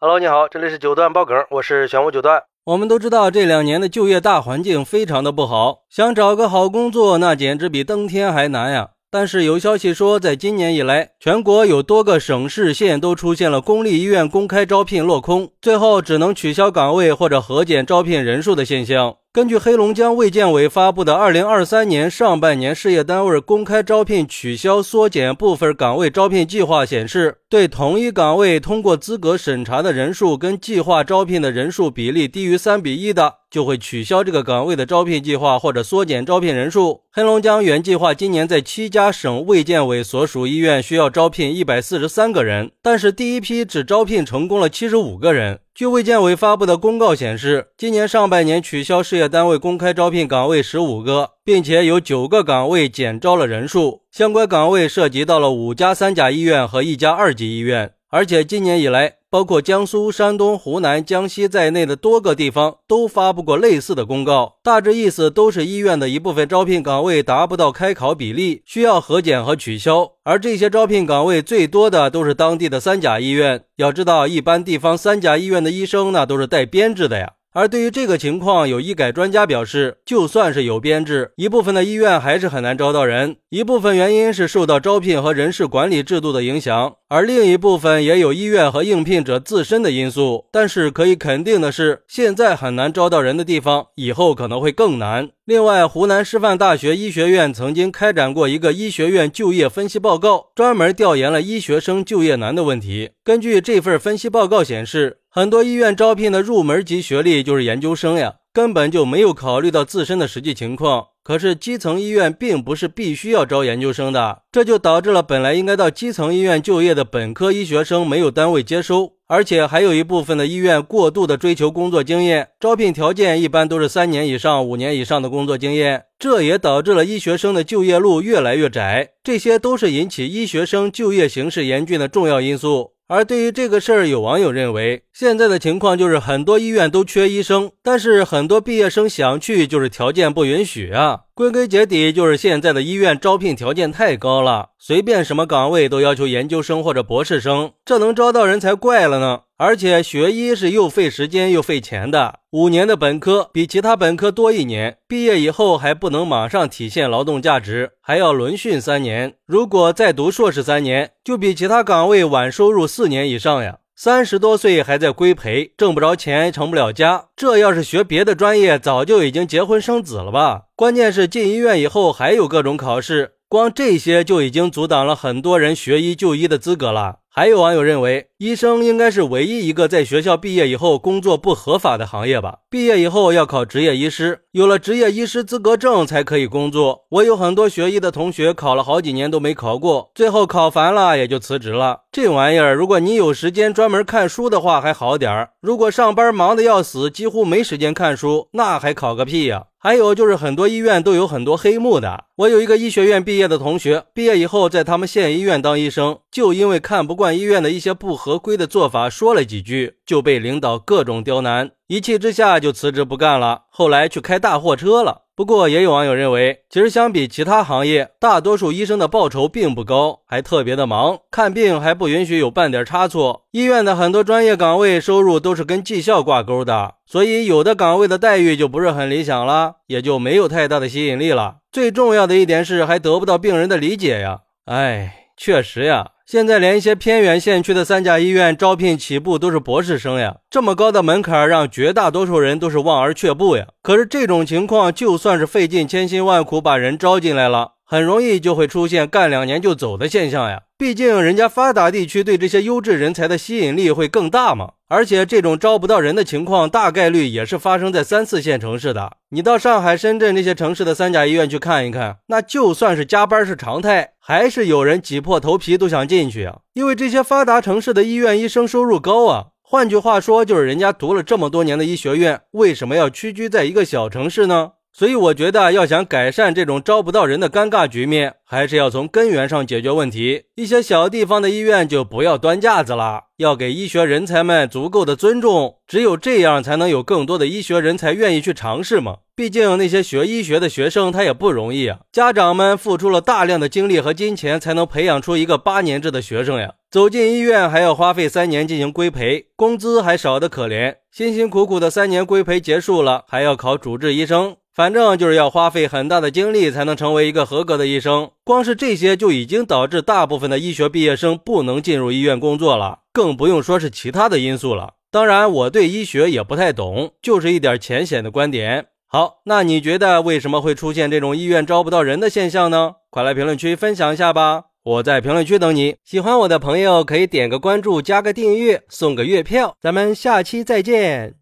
[0.00, 2.44] Hello，你好，这里是九段爆梗，我是玄武九段。
[2.66, 8.90] 我们都知道这两年的就业大环境非常的不好，想找个好工作那简直比登天还难呀。
[9.10, 19.16] 但是有消息说，在今年以来，全国有多个省市县都出现了公立医院公开招聘落空，最后只能取消岗位或者核减招聘人数的现象。
[19.38, 37.02] 根据黑龙江卫健委发布的二零二三年上半年事业单位公开招聘取消缩减部分岗位招聘计划显示，对同一岗位通过资格审查的人数跟计划招聘的人数比例低于三比一的，就会取消这个岗位的招聘计划或者缩减招聘人数。
[37.10, 45.60] 黑龙江原计划今年在七家省卫健委所属医院需要招聘一百四十三个人，但是第一批只招聘成功了七十五个人。
[45.74, 54.02] 据卫健委发布的公告显示，今年上半年取消事业单位公开招聘岗位十五个，并且有九个岗位减招了人数。
[54.10, 57.92] 相关岗位涉及到了五家三甲医院和一家二级医院。
[58.10, 70.12] 而且今年以来，包括江苏、山东、湖南、江西在内的多个地方都发布过类似的公告，大致意思都是医院的一部分招聘岗位达不到开考比例，需要核减和取消。
[70.24, 73.64] 而这些招聘岗位最多的都是当地的三甲医院。
[73.76, 77.32] 要知道，一般地方三甲医院的医生那都是带编制的呀。
[77.54, 83.36] 而对于这个情况，有医改专家表示，就算是有编制，一部分的医院还是很难招到人。
[83.48, 90.44] 一部分原因是受到招聘和人事管理制度的影响，而另一部分也有医院和应聘者自身的因素。
[90.52, 95.30] 但是可以肯定的是，现在很难招到人的地方，以后可能会更难。
[95.48, 103.12] 另外，湖南师范大学医学院曾经开展过一个医学院就业分析报告，专门调研了医学生就业难的问题。
[103.24, 111.06] 根据这份分析报告显示，很多医院招聘的入门级学历就是研究生呀，根本就没有考虑到自身的实际情况。
[111.28, 129.10] 可是基层医院并不是必须要招研究生的，这就导致了本来应该到基层医院就业的本科医学生没有单位接收，而且还有一部分的医院过度的追求工作经验，招聘条件一般都是三年以上、五年以上的工作经验，这也导致了医学生的就业路越来越窄。
[129.22, 132.92] 这些都是引起医学生就业形势严峻的重要因素。
[133.10, 141.20] 而对于这个事儿，有网友认为，现在的情况就是很多医院都缺医生，但是很多毕业生想去，就是条件不允许啊。
[141.38, 149.42] 归根结底，就是现在的医院招聘条件太高了，随便什么岗位都要求研究生或者博士生，这能招到人才怪了呢。
[149.56, 159.34] 而且学医是又费时间又费钱的，五年的本科比其他本科多一年，毕业以后还不能马上体现劳动价值，还要轮训三年。
[159.46, 163.78] 如果再读硕士三年，就比其他岗位晚收入四年以上呀。
[164.00, 167.24] 三十多岁还在规培，挣不着钱，成不了家。
[167.34, 170.66] 这要是学别的专业，早就已经结婚生子了吧？
[170.76, 177.16] 关键是进医院以后还有各种考试，光这些就已经阻挡了很多人学医就医的资格了。
[177.30, 182.60] 还有网友认为，医生应该是唯一一个在学校毕业以后工作不合法的行业吧？
[182.68, 187.04] 毕业以后要考执业医师，有了执业医师资格证才可以工作。
[187.10, 192.00] 我有很多学医的同学考了好几年都没考过，最后考烦了也就辞职了。
[192.10, 199.66] 这玩意儿，如果你有时间专门看书的话还好点儿；如果上班忙得要死，几乎没时间看书，那还考个屁呀！
[199.80, 202.24] 还有就是很多医院都有很多黑幕的。
[202.38, 213.64] 我有一个医学院毕业的同学，毕业以后在他们县医院当医生，就因为看不惯医院的一些不合规的做法，说了几句就被领导各种刁难，一气之下就辞职不干了。
[213.68, 215.22] 后来去开大货车了。
[215.34, 223.46] 不过也有网友认为，其实相比其他行业，大多数医生的报酬并不高，还特别的忙，看病还不允许有半点差错。
[223.52, 231.58] 医院的很多专业岗位收入都是跟绩效挂钩的，所以有的岗位的待遇就不是很理想了，也就没有太大的吸引力了。
[231.70, 234.40] 最重要的一点是，还得不到病人的理解呀。
[234.64, 236.08] 哎，确实呀。
[236.30, 243.68] 现在连一些偏远县区的三甲医院招聘起步都是博士生呀，这么高的门槛让绝大多数人都是望而却步呀。
[243.80, 250.64] 可是这种情况，就算是费尽千辛万苦把人招进来了，很容易就会出现干两年就走的现象呀。
[250.78, 254.74] 毕竟人家发达地区对这些优质人才的吸引力会更大嘛。
[254.86, 259.16] 而且这种招不到人的情况，大概率也是发生在三四线城市的。
[259.30, 266.60] 你到上海、深圳这些城市的三甲医院去看一看，那就算是加班是常态，还是有人挤破头皮都想进去啊！
[266.74, 269.46] 因为这些发达城市的医院医生收入高啊。
[269.60, 274.70] 换句话说，就是人家读了这么多年的医学院，为什么要屈居在一个小城市呢？
[274.92, 280.44] 所以我觉得要想改善这种招不到人的尴尬局面，还是要从根源上解决问题。
[280.56, 285.76] 一些小地方的医院就不要端架子了，要给医学人才们足够的尊重。
[285.86, 289.18] 只有这样，才能有更多的医学人才愿意去尝试嘛。
[289.36, 296.72] 毕竟那些学医学的学生他也不容易啊，家长们付出了大量的精力和金钱，才能培养出一个八年制的学生呀。
[296.90, 300.96] 走进医院还要花费三年进行规培，工资还少得可怜。
[301.12, 304.56] 辛辛苦苦的三年规培结束了，还要考主治医生。
[304.78, 314.94] 反正就是要花费很大的精力才能成为一个合格的医生，光是这些就已经导致大部分的医学毕业生不能进入医院工作了，更不用说是其他的因素了。
[315.10, 318.86] 当然，我对医学也不太懂，就是一点浅显的观点。
[319.08, 322.92] 好，那你觉得为什么会出现这种医院招不到人的现象呢？
[323.10, 324.66] 快来评论区分享一下吧！
[324.84, 325.96] 我在评论区等你。
[326.04, 329.74] 喜欢我的朋友可以点个关注，加个订阅，送个月票。
[329.80, 331.38] 咱们下期再见。